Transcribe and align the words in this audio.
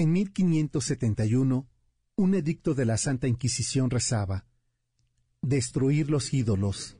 En 0.00 0.12
1571, 0.12 1.68
un 2.16 2.34
edicto 2.34 2.72
de 2.72 2.86
la 2.86 2.96
Santa 2.96 3.28
Inquisición 3.28 3.90
rezaba, 3.90 4.46
destruir 5.42 6.08
los 6.08 6.32
ídolos, 6.32 6.96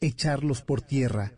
echarlos 0.00 0.62
por 0.62 0.80
tierra, 0.80 1.34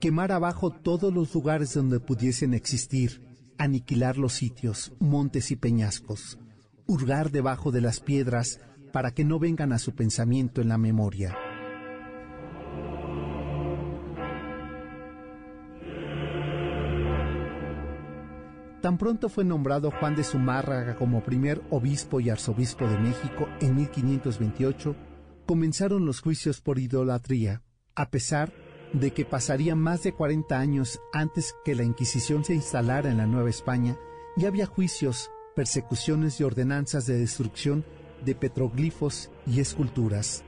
quemar 0.00 0.32
abajo 0.32 0.70
todos 0.70 1.12
los 1.12 1.34
lugares 1.34 1.74
donde 1.74 2.00
pudiesen 2.00 2.54
existir, 2.54 3.20
aniquilar 3.58 4.16
los 4.16 4.32
sitios, 4.32 4.94
montes 5.00 5.50
y 5.50 5.56
peñascos, 5.56 6.38
hurgar 6.86 7.30
debajo 7.30 7.70
de 7.70 7.82
las 7.82 8.00
piedras 8.00 8.58
para 8.90 9.10
que 9.10 9.26
no 9.26 9.38
vengan 9.38 9.70
a 9.70 9.78
su 9.78 9.94
pensamiento 9.94 10.62
en 10.62 10.68
la 10.68 10.78
memoria. 10.78 11.36
Tan 18.84 18.98
pronto 18.98 19.30
fue 19.30 19.44
nombrado 19.44 19.90
Juan 19.90 20.14
de 20.14 20.22
Zumárraga 20.22 20.94
como 20.96 21.24
primer 21.24 21.62
obispo 21.70 22.20
y 22.20 22.28
arzobispo 22.28 22.86
de 22.86 22.98
México 22.98 23.48
en 23.62 23.76
1528, 23.76 24.94
comenzaron 25.46 26.04
los 26.04 26.20
juicios 26.20 26.60
por 26.60 26.78
idolatría, 26.78 27.62
a 27.94 28.10
pesar 28.10 28.52
de 28.92 29.10
que 29.14 29.24
pasaría 29.24 29.74
más 29.74 30.02
de 30.02 30.12
40 30.12 30.58
años 30.58 31.00
antes 31.14 31.54
que 31.64 31.74
la 31.74 31.82
Inquisición 31.82 32.44
se 32.44 32.52
instalara 32.52 33.10
en 33.10 33.16
la 33.16 33.26
Nueva 33.26 33.48
España, 33.48 33.96
ya 34.36 34.48
había 34.48 34.66
juicios, 34.66 35.30
persecuciones 35.56 36.38
y 36.40 36.44
ordenanzas 36.44 37.06
de 37.06 37.16
destrucción 37.16 37.86
de 38.22 38.34
petroglifos 38.34 39.30
y 39.46 39.60
esculturas. 39.60 40.44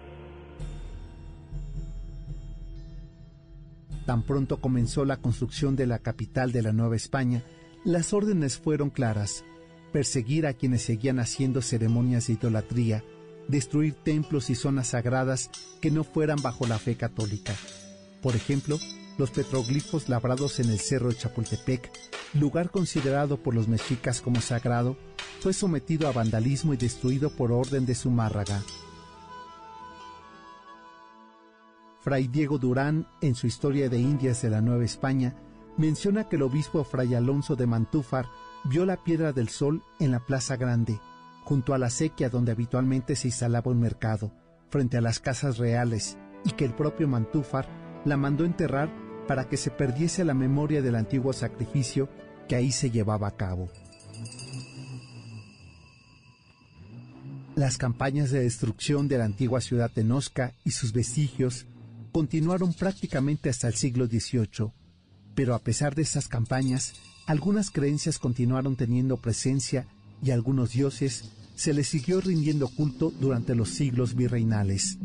Tan 4.04 4.24
pronto 4.24 4.60
comenzó 4.60 5.06
la 5.06 5.16
construcción 5.16 5.74
de 5.74 5.86
la 5.86 6.00
capital 6.00 6.52
de 6.52 6.60
la 6.60 6.74
Nueva 6.74 6.96
España, 6.96 7.42
las 7.86 8.12
órdenes 8.12 8.58
fueron 8.58 8.90
claras, 8.90 9.44
perseguir 9.92 10.48
a 10.48 10.54
quienes 10.54 10.82
seguían 10.82 11.20
haciendo 11.20 11.62
ceremonias 11.62 12.26
de 12.26 12.32
idolatría, 12.32 13.04
destruir 13.46 13.94
templos 13.94 14.50
y 14.50 14.56
zonas 14.56 14.88
sagradas 14.88 15.50
que 15.80 15.92
no 15.92 16.02
fueran 16.02 16.42
bajo 16.42 16.66
la 16.66 16.80
fe 16.80 16.96
católica. 16.96 17.54
Por 18.22 18.34
ejemplo, 18.34 18.80
los 19.18 19.30
petroglifos 19.30 20.08
labrados 20.08 20.58
en 20.58 20.68
el 20.68 20.80
cerro 20.80 21.10
de 21.10 21.14
Chapultepec, 21.14 21.92
lugar 22.34 22.72
considerado 22.72 23.40
por 23.40 23.54
los 23.54 23.68
mexicas 23.68 24.20
como 24.20 24.40
sagrado, 24.40 24.96
fue 25.38 25.52
sometido 25.52 26.08
a 26.08 26.12
vandalismo 26.12 26.74
y 26.74 26.76
destruido 26.76 27.30
por 27.30 27.52
orden 27.52 27.86
de 27.86 27.94
Zumárraga. 27.94 28.64
Fray 32.00 32.26
Diego 32.26 32.58
Durán, 32.58 33.06
en 33.20 33.36
su 33.36 33.46
Historia 33.46 33.88
de 33.88 34.00
Indias 34.00 34.42
de 34.42 34.50
la 34.50 34.60
Nueva 34.60 34.84
España, 34.84 35.36
menciona 35.76 36.28
que 36.28 36.36
el 36.36 36.42
obispo 36.42 36.84
Fray 36.84 37.14
Alonso 37.14 37.56
de 37.56 37.66
Mantúfar 37.66 38.26
vio 38.64 38.86
la 38.86 39.02
piedra 39.02 39.32
del 39.32 39.48
sol 39.48 39.82
en 40.00 40.10
la 40.10 40.20
Plaza 40.20 40.56
Grande, 40.56 41.00
junto 41.44 41.74
a 41.74 41.78
la 41.78 41.90
sequía 41.90 42.28
donde 42.28 42.52
habitualmente 42.52 43.16
se 43.16 43.28
instalaba 43.28 43.70
un 43.70 43.80
mercado, 43.80 44.32
frente 44.70 44.96
a 44.96 45.00
las 45.00 45.20
casas 45.20 45.58
reales, 45.58 46.18
y 46.44 46.50
que 46.52 46.64
el 46.64 46.74
propio 46.74 47.08
Mantúfar 47.08 47.68
la 48.04 48.16
mandó 48.16 48.44
enterrar 48.44 48.90
para 49.26 49.48
que 49.48 49.56
se 49.56 49.70
perdiese 49.70 50.24
la 50.24 50.34
memoria 50.34 50.82
del 50.82 50.94
antiguo 50.94 51.32
sacrificio 51.32 52.08
que 52.48 52.56
ahí 52.56 52.70
se 52.70 52.90
llevaba 52.90 53.28
a 53.28 53.36
cabo. 53.36 53.68
Las 57.54 57.78
campañas 57.78 58.30
de 58.30 58.40
destrucción 58.40 59.08
de 59.08 59.18
la 59.18 59.24
antigua 59.24 59.60
ciudad 59.60 59.90
de 59.90 60.04
Nosca 60.04 60.52
y 60.64 60.72
sus 60.72 60.92
vestigios 60.92 61.66
continuaron 62.12 62.74
prácticamente 62.74 63.48
hasta 63.48 63.66
el 63.66 63.74
siglo 63.74 64.06
XVIII, 64.06 64.72
pero 65.36 65.54
a 65.54 65.60
pesar 65.60 65.94
de 65.94 66.02
esas 66.02 66.26
campañas, 66.26 66.94
algunas 67.26 67.70
creencias 67.70 68.18
continuaron 68.18 68.74
teniendo 68.74 69.18
presencia 69.18 69.86
y 70.22 70.30
a 70.30 70.34
algunos 70.34 70.72
dioses 70.72 71.30
se 71.54 71.74
les 71.74 71.86
siguió 71.86 72.20
rindiendo 72.20 72.68
culto 72.68 73.12
durante 73.20 73.54
los 73.54 73.68
siglos 73.68 74.14
virreinales. 74.14 74.98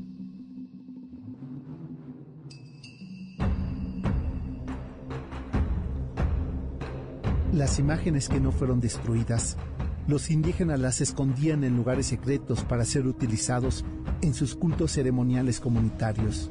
Las 7.52 7.78
imágenes 7.78 8.30
que 8.30 8.40
no 8.40 8.54
fueron 8.54 8.80
destruidas, 8.80 9.58
los 10.08 10.32
indígenas 10.32 10.80
las 10.80 11.02
escondían 11.02 11.66
en 11.66 11.76
lugares 11.76 12.08
secretos 12.08 12.64
para 12.64 12.86
ser 12.86 13.06
utilizados 13.06 13.84
en 14.22 14.34
sus 14.34 14.56
cultos 14.56 14.94
ceremoniales 14.94 15.60
comunitarios, 15.60 16.50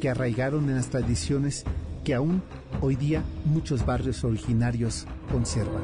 que 0.00 0.08
arraigaron 0.08 0.68
en 0.68 0.76
las 0.76 0.90
tradiciones 0.90 1.64
que 2.04 2.14
aún 2.14 2.42
hoy 2.80 2.96
día 2.96 3.22
muchos 3.44 3.84
barrios 3.84 4.24
originarios 4.24 5.06
conservan. 5.30 5.82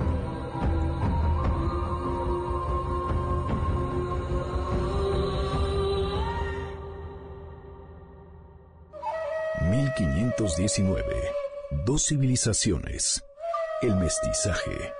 ...1519... 10.38 11.02
Dos 11.84 12.06
civilizaciones... 12.06 13.22
El 13.82 13.96
mestizaje... 13.96 14.92